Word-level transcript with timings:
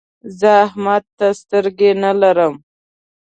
زه 0.39 0.51
احمد 0.65 1.03
ته 1.17 1.27
سترګې 1.41 1.91
نه 2.03 2.11
لرم. 2.21 2.53